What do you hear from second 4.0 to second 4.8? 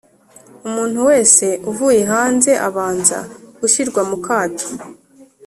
mu kato